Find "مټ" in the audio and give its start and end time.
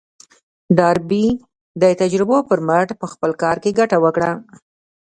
2.67-2.89